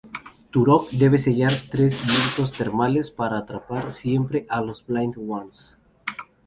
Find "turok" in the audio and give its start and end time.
0.55-0.89